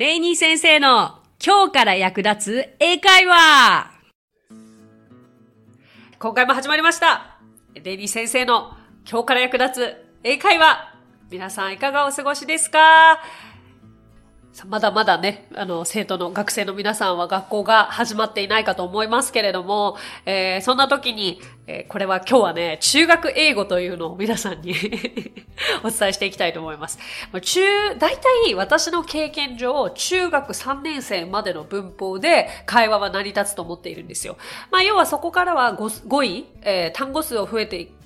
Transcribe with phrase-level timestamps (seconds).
[0.00, 3.90] レイニー先生の今日から役立つ英会話。
[6.18, 7.38] 今回も始まりました。
[7.74, 8.72] レイニー先生の
[9.06, 9.94] 今日から役立つ
[10.24, 10.94] 英会話。
[11.30, 13.20] 皆さんいかがお過ごしですか？
[14.66, 24.74] まだまだね、あの、生徒の学生の皆さんは学校が始まっていないかと思いますけれども、えー、そんな時に、えー、これは今日はね、中学英語というのを皆さんに
[25.84, 26.98] お伝えしていきたいと思います。
[27.40, 27.60] 中、
[27.96, 34.36] 大体私の経験上、中学3年生までの文法で会話は成り立つと思っているんですよ。
[34.70, 37.99] まあ、要はそこからは 5, 5位、えー、単語数を増えていく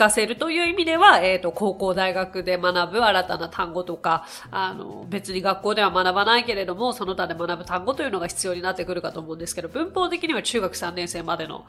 [0.00, 11.66] かせるという意味では、えっ、ー、と、高校、大学で学ぶ新たな単語とか、あの、別に学校では学ばないけれども、その他で学ぶ単語というのが必要になってくるかと思うんですけど、文法的には中学3年生までの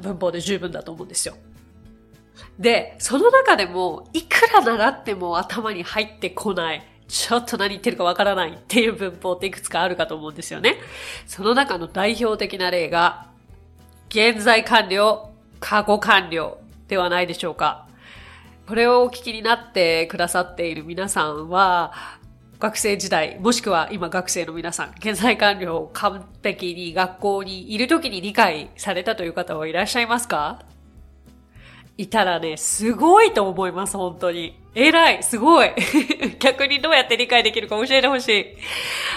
[0.00, 1.34] 文法で十分だと思うんですよ。
[2.58, 6.86] で、その中でも、いくら習っても頭に入ってこない。
[7.06, 10.76] ちょっと何言ってるかわからないっていう文法っていくつかあるかと思うんですよね。
[11.26, 13.26] その中の代表的な例が、
[14.08, 16.59] 現在完了、過去完了
[16.90, 17.86] ではないでしょうか。
[18.66, 21.92] これをお聞きになってくださっている皆さんは、
[22.58, 30.60] 学生時代、もしくは今学生の皆さん、現在完了を完璧に学校にいる時に理解されたという方はいらっしゃいますか？
[31.96, 34.58] いたらね、すごいと思います、本当に。
[34.74, 35.70] 偉い、すごい。
[36.38, 38.46] 逆にどうやって理解できるか教えてほしい。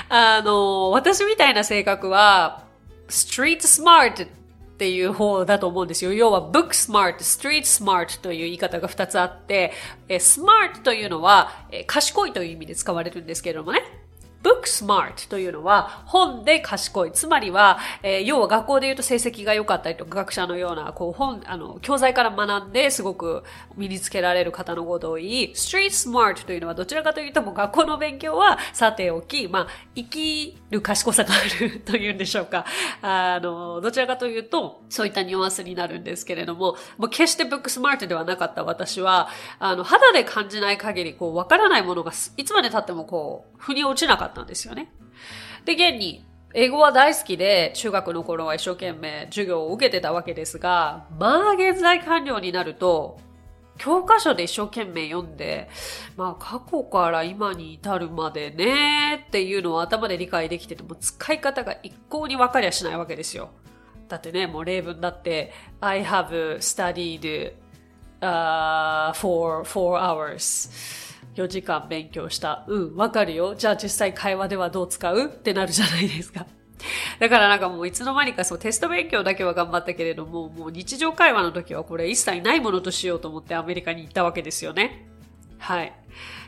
[0.09, 2.63] あの、私みたいな性格は、
[3.09, 4.27] street smart
[4.83, 6.11] っていう方だと思うんですよ。
[6.11, 9.71] 要は book smart, street smart という言い方が2つあって、
[10.09, 13.81] え smart というのは、え賢いという意味で使われるんですけれどもね。
[14.43, 17.13] book smart というのは本で賢い。
[17.13, 23.43] つまりは、えー、要は学校で言うと成績が良かったりとか、学者のような、こう本、あの、教材から学んですごく
[23.77, 32.65] 身につけられる方のことを言い、street smart というのはどちらかというともう学校の勉強はさておき、まあ、生きる賢さがあるというんでしょうか。
[33.01, 39.29] あの、どちらかというと、そういったニュアンスになるんですけれども、もう決して book smart ではなかった私は、
[39.59, 44.91] あの、肌で感じない限り、こう、わからないものがいつまで経ってもこう、腑に落ちなかったんですよね。
[45.65, 46.25] で、現に、
[46.55, 53.17] 英語は大好きで、中学の頃は一生懸命授業を受けてたわけですが、まあ現在完了になると、
[53.77, 55.69] 教科書で一生懸命読んで、
[56.15, 63.49] まあ過去から今に至るまでねっていうのを頭で理解できてても使い方が一向に分かりゃしないわけですよ。
[64.07, 65.51] だってね、もう例文だって、
[65.81, 67.53] I have studied、
[68.21, 70.69] uh, for four hours.
[71.35, 72.63] 4時間勉強した。
[72.67, 73.55] うん、わかるよ。
[73.55, 75.25] じゃあ実際会話ではどう使う？
[75.25, 76.45] ってなるじゃないですか。
[77.19, 85.07] だからなんかもういつの間にかそうテスト勉強だけは頑張ったけれども、もう日常会話の時はこれ一切ないものとしようと思ってアメリカに行ったわけですよね。
[85.59, 85.93] はい。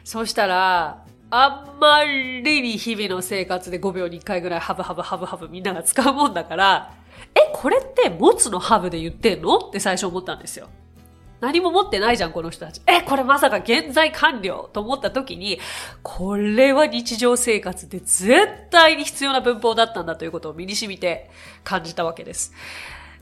[0.04, 6.94] そうしたら、あんまりに日々の生活で5秒に1回ぐらいハブハブハブハブみんなが使うもんだから、
[7.34, 9.58] え、これって持つのハブで言ってんの？
[9.58, 10.70] って最初思ったんですよ。
[11.42, 12.82] 何も持ってないじゃん、この人たち。
[12.88, 15.60] え、これまさか現在完了と思った時に、
[16.02, 21.30] これは日常生活で絶対に必要な文法だったんだということを身に染みて
[21.64, 22.54] 感じたわけです。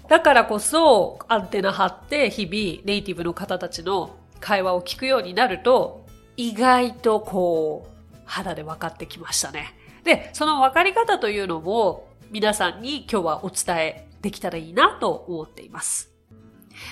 [0.08, 6.06] だからこそ、アンテナ張って日々ネイティブの方たちの会話を聞くようになると、
[6.38, 9.74] 意外とこう、肌で分かってきましたね。
[10.04, 16.13] で、その分かり方というのも皆さんに今日はお伝えできたらいいなと思っています。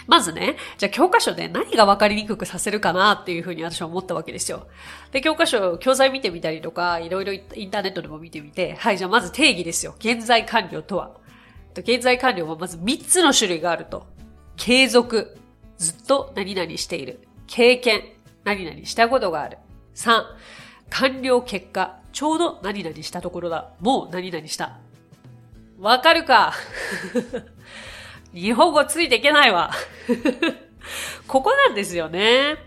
[0.08, 4.68] まずね、じゃあ教科書で何が分かりにくくさせるかなっていうふうに私は思ったわけですよ。
[5.12, 9.96] で、教科書、教材見てみたりとか、いろいろインターネットでも見てみて、はい、じゃあまず定義ですよ。
[10.00, 11.12] 現在完了とは。
[11.76, 14.06] 現在完了はまず3つの種類があると。
[14.58, 15.38] 継続。
[15.78, 17.20] ずっと何々している。
[17.48, 18.04] 経験。
[18.44, 19.58] 何々したことがある。
[19.96, 20.24] 3、
[20.90, 22.00] 完了結果。
[22.12, 23.70] ちょうど何々したところだ。
[23.80, 24.80] もう何々した。
[25.80, 26.54] わかるか？
[28.34, 29.72] 日本語ついていけないわ。
[31.28, 32.58] ここなんですよね。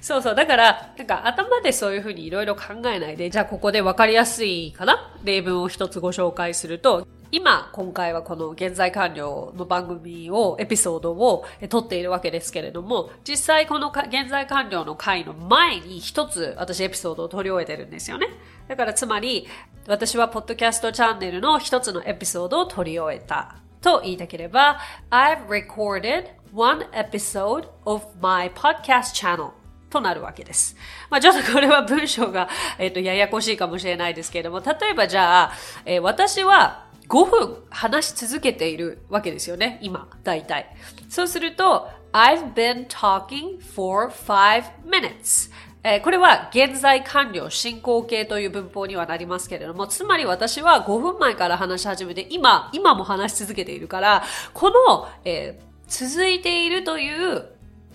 [0.00, 0.34] そうそう。
[0.34, 5.14] だから、なんか頭でそういうふうにいろいろ考えないで、じゃあここでわかりやすいかな？
[5.24, 18.28] 例文を一つご紹介すると、今、今回はこの現在完了の番組を、エピソードを撮っているわけですけれども、実際この現在完了の回の前に一つ私エピソードを撮り終えてるんですよね。
[18.68, 19.48] だからつまり、
[19.88, 23.56] 私はポッドキャストチャンネルの一つのエピソードを撮り終えた。
[23.84, 29.50] と言いたければ、I've recorded one episode of my podcast channel
[29.90, 30.74] となるわけです。
[31.10, 32.48] まあちょっとこれは文章が、
[32.80, 35.52] えっ、ー、と、ややこしいかもしれないですけれども、例えばじゃあ、
[35.84, 40.74] えー、私は5分話し続けているわけですよね、今、大体。
[41.10, 45.52] そうすると、I've been talking for five minutes.
[45.86, 57.44] えー、これは現在完了進行形という文法にはなりますけれども、つまり私は5分前から話し始めて、今、今も話し続けているから、この、えー、続いているという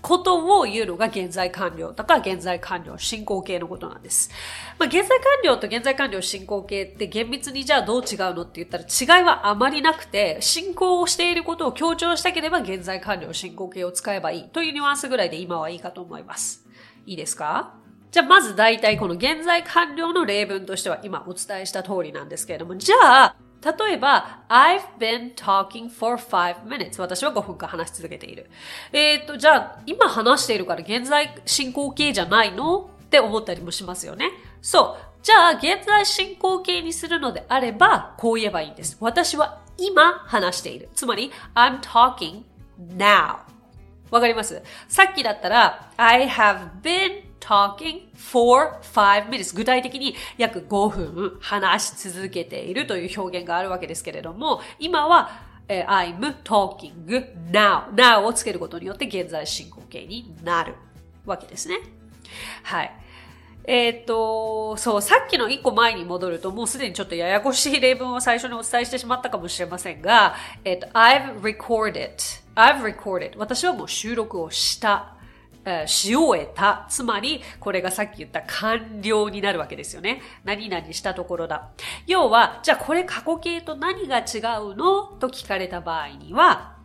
[0.01, 4.29] ことを言うのが現在完了とか現在完了進行形のことなんです。
[4.77, 8.83] まあ、現在完了と現在完了進行形って厳密にじゃあどう違うのって言ったら
[9.17, 16.63] 違いはあまりなくて、進行をしていることを強調したければ現在完了進行形を使えばいいというニュアンスぐらいで今はいいかと思います。
[17.07, 17.78] いいですか？
[18.11, 26.99] じゃあまず大体この現在完了の例文としては今お伝えした通りなんですけれども、じゃあ、例えば、I've been talking for five minutes.
[27.01, 28.49] 私は5分間話し続けている。
[28.93, 34.31] えっ、ー、と、じゃあ、今話しているから現在進行形じゃないのって思ったりもしますよね。
[34.61, 35.09] そう。
[35.21, 38.97] じゃあ、現在進行形にするのであれば、こう言えばいいんです。
[39.01, 40.89] 私は今話している。
[40.95, 42.43] つまり、I'm talking
[42.95, 43.39] now.
[44.09, 44.63] わかります？
[44.87, 56.93] さっきだったら、I have been talking for five minutes 具体的に約5分話し続けているという表現があるわけですけれども、今は、I'm talking
[57.51, 57.91] now.
[57.93, 60.73] now をつけることによって現在進行形になる
[61.25, 61.77] わけですね。
[62.63, 62.91] はい。
[63.65, 70.33] えっ、と、そう、さっきの一個前に戻ると、もうすでにちょっとややこしい例文を最初にお伝えしてしまったかもしれませんが、
[70.63, 72.15] えっ、と、I've recorded,
[72.55, 75.18] I've recorded 私はもう収録をした。
[75.87, 76.85] し終えた。
[76.89, 80.21] つまり、これがさっき言った完了になるわけですよね。
[80.43, 81.69] 何々したところだ。
[82.07, 85.05] 要は、じゃあこれ過去形と何が違うの？
[85.19, 86.77] と聞かれた場合には、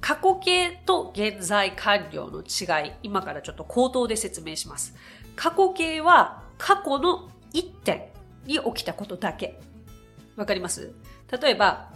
[0.00, 4.94] 過去形と現在完了の違い、今からちょっと口頭で説明します。
[5.36, 8.08] 過去形は過去の一点
[8.44, 9.60] に起きたことだけ。
[10.36, 10.92] わかります？
[11.40, 11.90] 例えば、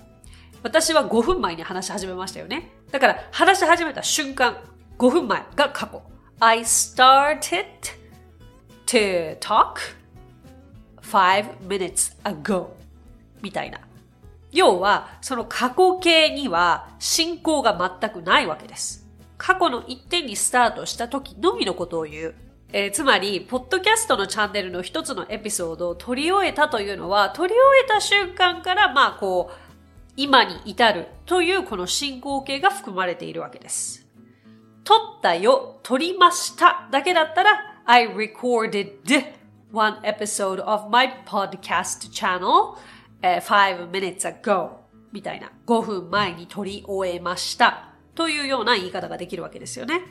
[0.63, 2.71] 私は5分前に話し始めましたよね。
[2.91, 4.59] だから、話し始めた瞬間、
[4.99, 6.03] 5分前が過去。
[6.39, 7.65] I started
[8.87, 9.79] to talk
[11.01, 12.69] five minutes ago
[13.41, 13.81] みたいな。
[14.53, 19.07] 要は、その過去形には進行が全くないわけです。
[19.39, 22.35] 過去の一点にスタートした時のみのことを言う。
[22.71, 29.55] えー、つまり、ポッドキャストのチャンネルの一つのエピソードを取り終えたというのは、取り終えた瞬間から、まあ、こう、
[30.19, 34.06] 今に至るというこの進行形が含まれているわけです。
[34.87, 38.93] 撮ったよ、撮りましただけだったら、I recorded
[39.73, 42.77] one episode of my podcast channel、
[43.21, 44.71] uh, five minutes ago
[45.11, 50.03] みたいな5分前に撮り終えましたというような言い方ができるわけですよね。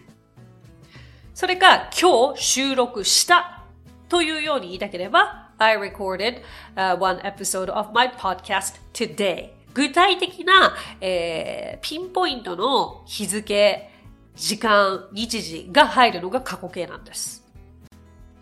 [1.34, 3.64] それか、今日収録した
[4.10, 6.42] というように言いたければ、I recorded、
[6.76, 9.52] uh, one episode of my podcast today.
[9.74, 13.95] 具体的な、えー、ピンポイントの日付、
[14.36, 17.46] 時間、日時が入るのが過去形なんです。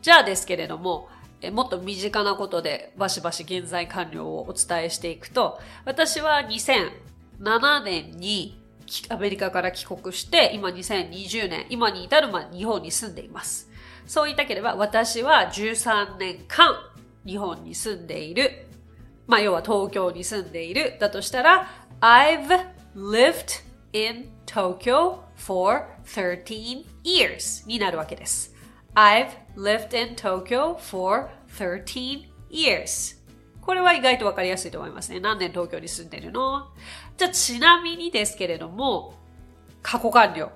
[0.02, 1.08] じゃあですけれども、
[1.42, 8.60] えもっと身近なことでバシバシ現在完了をお伝えしていくと、私は2007年に
[9.10, 13.70] アメリカから帰国して、今2020年、今に至るまで日本に住んでいます。
[14.06, 16.76] そう言いたければ、私は13年間
[17.26, 18.66] 日本に住んでいる。
[19.28, 20.98] まあ、要は東京に住んでいる。
[21.00, 21.68] だとしたら、
[22.02, 28.54] I've lived in Tokyo for 13 years になるわけです。
[28.96, 33.18] I've lived in Tokyo for 13 years.
[33.62, 35.20] これは意外とわかりやすいと思いますね。
[35.20, 36.68] 何年東京に住んでるの？
[37.18, 39.14] じゃあちなみにですけれども、
[39.82, 40.52] 過去完了。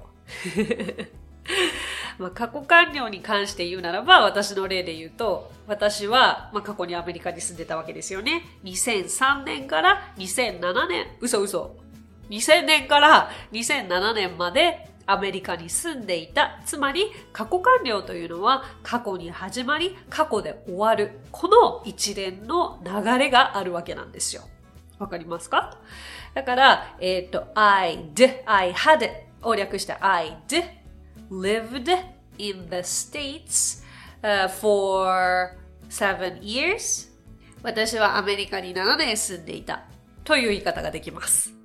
[2.19, 8.43] まあ過去完了に関して言うならば、私の例で言うと、私は、まあ、過去にアメリカに住んでたわけですよね。
[8.63, 11.86] 2003年から2007年、嘘嘘。
[12.29, 16.59] 2000年から2007年までアメリカに住んでいた。
[16.65, 21.19] つまり、過去完了というのは過去に始まり、過去で終わる。
[21.31, 24.43] この一連の流れがあるわけなんですよ。
[24.99, 25.77] わかりますか？
[26.33, 29.09] だから、えっ、ー、と、I'd, I had
[29.41, 30.35] を略して I'd
[31.31, 31.91] lived
[32.37, 33.83] in the States、
[34.21, 35.57] uh, for
[35.89, 37.09] seven years
[37.63, 39.85] 私はアメリカに7年住んでいた
[40.23, 41.56] という言い方ができます。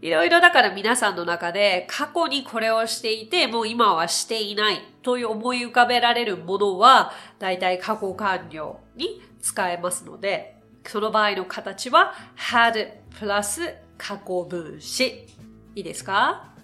[0.00, 15.26] いろいろだから皆さんの中で過去にこれをしていてもう今はしていないという思い浮かべられるものは大体過去完了に使えますのでその場合の形は had プラス過去分詞。
[15.74, 16.54] いいですか？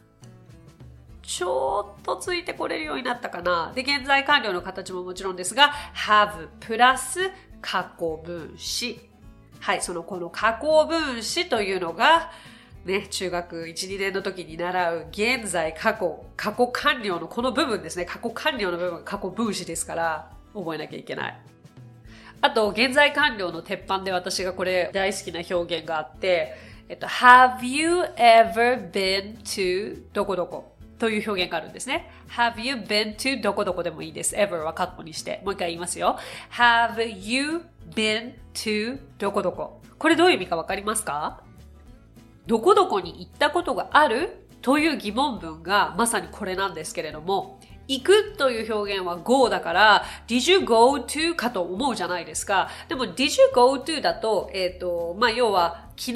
[1.22, 3.72] ちょっとついてこれるようになったかな。
[3.74, 9.10] で、現在完了の形ももちろんですが have プラス過去分詞。
[9.60, 12.30] はい、そのこの過去分詞というのが
[12.86, 18.04] ね、中学1、2年の時に習う現在、過去、過去完了のこの部分ですね。
[18.04, 21.40] 過去完了の部分、過去分詞ですから、覚えなきゃいけない。
[22.40, 26.54] あと、現在完了の鉄板で私がこれ大好きな表現があって、
[26.88, 30.72] えっと、have you ever been to どこどこ？
[30.98, 32.08] という表現があるんですね。
[32.28, 34.36] have you been to どこどこでもいいです。
[34.36, 35.42] ever はカットにして。
[35.44, 36.18] もう一回言いますよ。
[36.52, 37.62] have you
[37.94, 39.82] been to どこどこ？
[39.98, 41.42] これどういう意味かわかりますか？
[42.46, 44.42] どこどこに行ったことがある？
[44.62, 52.68] という疑問文がまさにこれなんですけれども、行くという表現は go だから、did you go to かと思うじゃないですか。
[52.88, 56.14] でも did you go to だと、えっ、ー、と、まあ、要は、昨日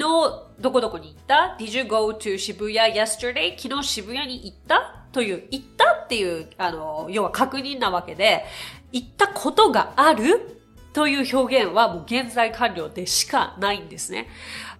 [0.59, 3.57] どこどこに行った ?did you go to 渋谷 yesterday?
[3.57, 5.05] 昨日渋谷に行った？
[5.13, 8.45] という、行ったっていう、あの、要は確認なわけで、
[8.91, 10.57] 行ったことがある？
[10.93, 14.27] という表現はもう現在完了でしかないんですね。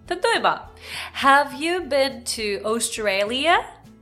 [0.08, 0.70] 例えば、
[1.14, 3.58] Have you been to Australia?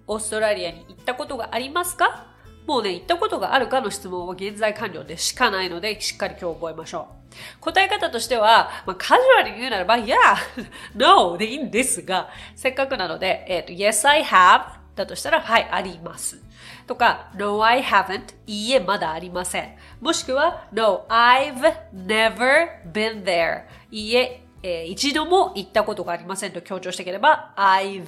[0.06, 2.26] オーストラリアに行ったことがありますか？
[2.66, 7.60] もうね、行ったことがあるかの質問は現在完了でしかないので、しっかり今日覚えましょう。
[7.60, 10.16] 答え方としては、まあ、カジュアルに言うならば、Yeah,
[10.94, 16.42] No でいいんですが、せっかくなので、えっ、ー、と、Yes, I have だとしたら、はい、あります。
[16.86, 19.76] とか、No, I haven't いいえ、まだありません。
[20.00, 21.54] もしくは、No, I've
[21.94, 28.04] never been there いいえ、えー、一度も行ったことがありませんと強調していければ、I've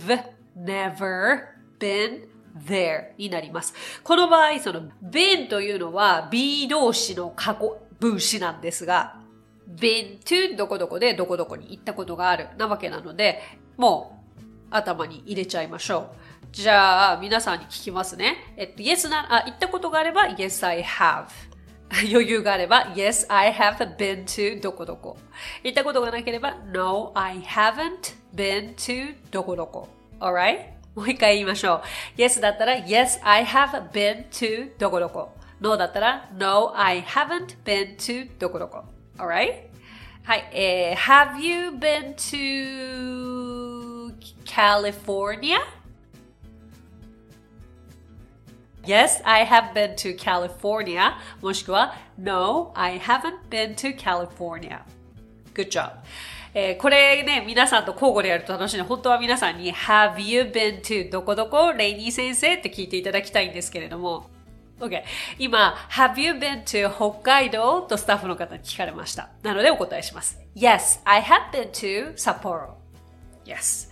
[0.57, 1.41] never
[1.79, 2.27] been
[2.67, 3.75] there になります。
[4.03, 9.21] この場合、その been というのは be 動詞の過去分詞なんですが、
[9.75, 13.41] been to どこどこでどこどこに行ったことがあるなわけなので、
[13.77, 16.17] もう頭に入れちゃいましょう。
[16.53, 18.55] じゃあ、皆さんに聞きますね。
[18.57, 21.27] えっと、yes な、あ、行ったことがあれば、yes, I have.
[21.92, 25.18] 余 裕があれば、Yes, I have been to どこどこ。
[25.64, 29.88] 行ったことがなければ、No, I haven't been to どこどこ。
[30.20, 30.78] Alright?
[30.96, 31.82] もう一回言いましょ
[32.18, 32.20] う。
[32.20, 35.34] Yes だったら、Yes, I have been to どこどこ。
[35.60, 38.84] No だったら、No, I haven't been to どこどこ。
[39.18, 39.68] Alright?
[40.24, 40.50] はい。
[40.52, 45.58] えー、Have you been to California?
[48.85, 51.13] Yes, I have been to California.
[51.41, 54.81] もしくは No, I haven't been to California.
[55.55, 55.93] Good job.
[56.55, 64.29] えー、これね、皆さんと交互でやると楽しいの本当は皆さんに Have you been to どこどこレイニー先生って聞いていただきたいんですけれども
[64.81, 65.03] OK。
[65.39, 69.31] 今、Have you been to 北海道とスタッフの方に聞かれました。
[69.43, 70.41] なのでお答えします。
[70.57, 72.73] Yes, I have been to Sapporo.
[73.45, 73.91] Yes.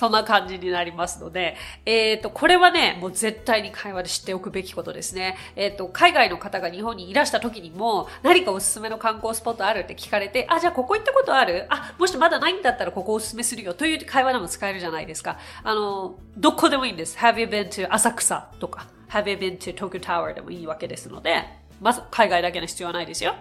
[0.00, 5.36] そんな感じになりますので、えっ、ー、と、これはね、もう絶対に会話で知っておくべきことですね。
[5.56, 9.80] えっ、ー、と、海外の方が日本にいらした時にも、何かおすすめの観光スポットある？
[9.80, 15.38] って聞かれて、あ、じゃあここ行ったことあるあ、もしまだないんだったらここおすすめするよという会話でも使えるじゃないですか。
[15.62, 17.18] あの、どこでもいいんです。
[17.18, 21.44] Have you been to 浅草とか、Have you been to Tokyo Tower でもいいわけですので、
[21.78, 23.34] まず海外だけの必要はないですよ。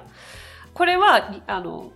[0.73, 1.93] これは、あの、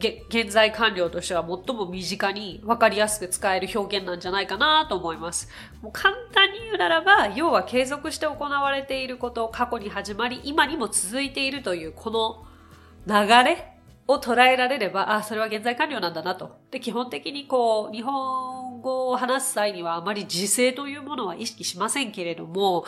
[0.00, 5.48] 現在完了としては最も身近に分かりやすく使える表現なんじゃないかなと思います。
[5.82, 12.46] もう簡単に言うならば、要は継続して行われていること、過去に始まり、今にも続いているというこの
[13.06, 13.76] 流れ
[14.08, 16.56] を捉えられれば、あ、それは現在完了なんだなと。
[16.70, 22.84] で、基本的にこう、日本語を話す際にはあまり時制というものは意識しませんけれども、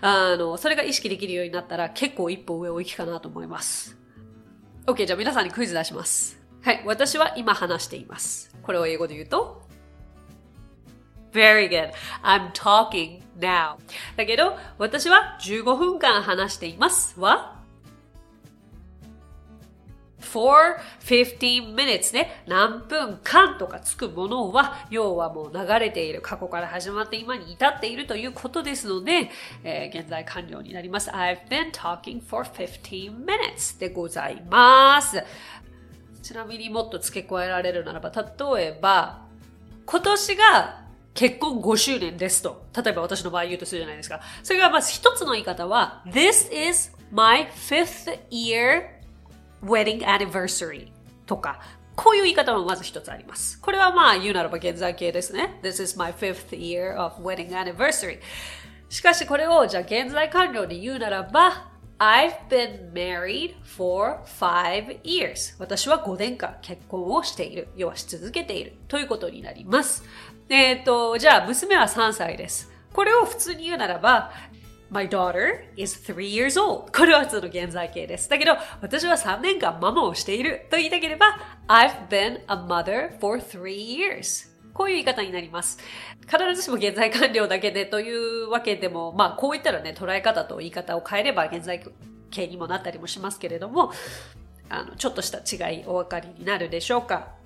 [0.00, 3.98] あの、それが意識できるようになったら結構一歩上を行きかなと思います。
[4.86, 6.41] OK、じゃあ皆さんにクイズ出します。
[6.62, 8.54] はい、私は今話しています。
[8.62, 9.62] これを英語で言うと
[11.32, 11.92] Very good.
[12.22, 13.76] I'm talking now.
[14.16, 17.62] だけど、私は15分間話していますは
[20.20, 22.44] for 15 minutes ね。
[22.46, 29.30] 何分間とかつくものは、要はもう流れている、過去から始まって今に至っているということですので、
[29.64, 31.10] えー、現在完了になります。
[31.10, 35.22] I've been talking for 15 minutes でございます。
[36.22, 39.22] ちなみにもっと付け加えられるならば、例えば、
[39.84, 40.82] 今年が
[41.14, 42.64] 結婚5周年ですと。
[42.76, 44.20] 例えば私の場合言うとするじゃないですか。
[44.42, 48.84] それがまず一つの言い方は、This is my fifth year
[49.62, 50.90] wedding anniversary
[51.26, 51.60] とか、
[51.96, 53.60] こういう言い方もまず一つあります。
[53.60, 55.58] これはまあ言うならば現在形ですね。
[55.62, 58.20] This is my fifth year of wedding anniversary.
[58.88, 61.71] しかしこれをじゃあ現在完了で言うならば、
[62.02, 65.54] I've been married for five years.
[65.60, 67.68] 私は5年間結婚をしている。
[67.76, 68.72] 要はし続けている。
[68.88, 70.02] ということになります。
[70.48, 72.72] えっ、ー、と、じゃあ娘は3歳です。
[72.92, 74.32] これを普通に言うならば、
[74.90, 76.90] My daughter is three years old.
[76.90, 78.28] これは普通の現在形です。
[78.28, 84.51] だけど、私は3年間ママをしていると言いたければ、I've been a mother for three years.
[84.74, 85.78] こういう言い方になります。
[86.22, 91.84] 必ずしも現在完了だけでというわけでも、まあ、こういったらね、捉え方と言い方を変えれば現在
[92.30, 93.92] 形にもなったりもしますけれども、
[94.68, 95.38] あの、ちょっとした
[95.68, 97.41] 違いお分かりになるでしょうか？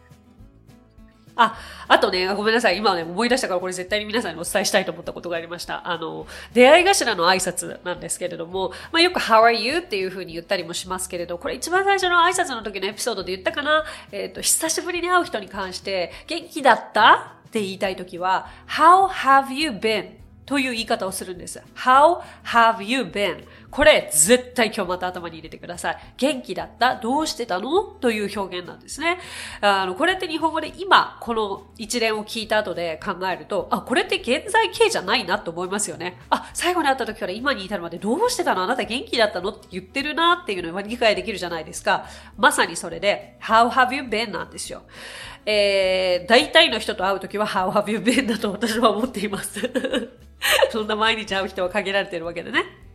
[1.36, 2.78] あ、あとね、ごめんなさい。
[2.78, 5.86] 今ね、思い出したからこれ絶対に皆さんにお伝えしたいと思ったことがありました。
[5.88, 9.78] あの、出会い頭の挨拶なんですけれども、まあ、よく How are you?
[9.78, 13.84] っていう風に言ったりもしますけれど、これ一番最初の挨拶の時のエピソードで言ったかな？
[14.12, 17.34] えっ、ー、と、久しぶりに会う人に関して、元気だった？
[17.46, 20.16] って言いたい時は、How have you been?
[20.46, 21.60] という言い方をするんです。
[21.74, 23.44] How have you been?
[23.76, 25.98] これ絶対今日また頭に入れてください。
[26.16, 26.96] 元気だった？
[26.96, 27.82] どうしてたの？
[27.82, 29.18] という表現なんですね。
[29.60, 36.18] あの、これって日本語で今、この一連を聞いた後で考えると、あ、これって現在形じゃないなと思いますよね。
[36.30, 38.62] あ、最後に会った時から今に至るまでどうしてたの？
[38.62, 39.50] あなた元気だったの？
[39.50, 42.06] って言ってるなっていうのは理解できるじゃないですか。
[42.38, 44.30] まさにそれで、How have you been?
[44.30, 44.84] なんですよ。
[45.44, 48.26] えー、大体の人と会うときは How have you been?
[48.26, 49.60] だと私は思っています。
[50.72, 52.85] そんな毎日会う人は限られてるわけでね。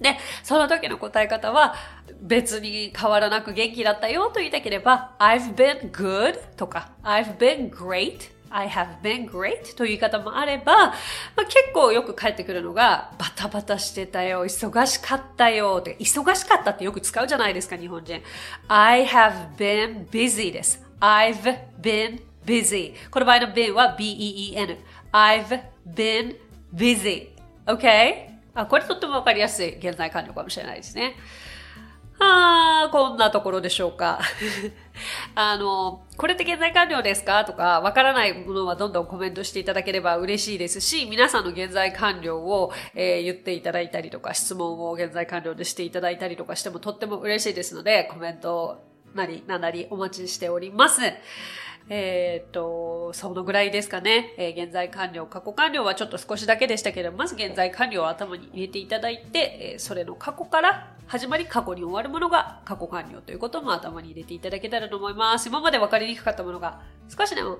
[0.00, 1.74] で、その時の答え方は、
[2.20, 10.94] 別に変わらなく元気だったよと言いたければ、I've been good とか、I've been great I have been great という言い方もあれば、ま
[11.42, 18.22] あ、結構よく返ってくるのが、バタバタしてたよ、忙しかったよ、で忙しかったってよく使うじゃないですか、日本人。
[18.68, 20.82] I have been busy です。
[21.00, 22.94] I've been busy.
[23.10, 24.78] この場合の been は b-e-e-n。
[25.12, 26.36] I've been
[26.74, 27.28] busy.
[27.66, 28.37] Okay?
[28.60, 31.14] あ、これとってもわかりやすい現在完了かもしれないですね。
[32.20, 34.18] ああ、こんなところでしょうか。
[35.36, 37.44] あの、これって現在完了ですか？
[37.44, 48.82] とか、わからないものはどんどんコメントしていただければ嬉しいですし、皆さんの現在完了を、えー、言っていただいたりとか、質問を現在完了でしていただいたりとかしてもとっても嬉しいですので、コメント
[49.14, 51.00] なり、なんなりお待ちしております。
[51.90, 54.34] えっ、と、そのぐらいですかね。
[54.36, 65.48] えー、現在完了、過去完了はちょっと少しだけでしたけれども、まず現在完了を頭に入れていただいて、えー、それの過去から始まり過去に終わるものが過去完了ということも頭に入れていただけたらと思います。
[65.48, 67.58] 今まで分かりにくかったものが少しでも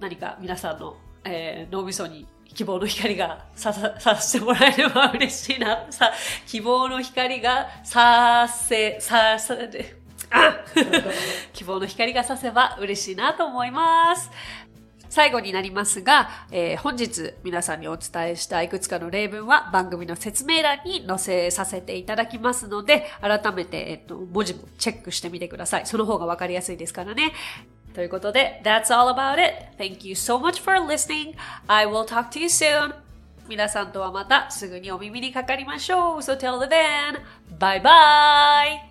[0.00, 5.86] 何か皆さんの、えー、脳みそに希望の光がささ、させてもらえれば嬉しいな。
[5.90, 6.12] さ、
[6.46, 9.38] 希望の光がさせ、さ、
[11.52, 14.30] 希望の光が差せば嬉しいなと思います。
[15.08, 25.86] 最後になりますが、えー、本日皆さんにお伝えしたいくつかの例文は番組の説明欄に載せさせていただきますので、改めて、えっと、文字もチェックしてみてください。
[25.86, 27.32] その方がわかりやすいですからね。
[27.94, 29.54] ということで、That's all about it.
[29.78, 31.34] Thank you so much for listening.
[31.66, 32.94] I will talk to you soon.
[33.48, 36.18] 皆さんとはまたすぐにお耳にかかりましょう。
[36.18, 37.18] So till then,
[37.58, 38.87] bye bye!